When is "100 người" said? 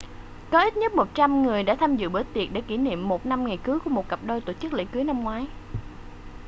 0.95-1.63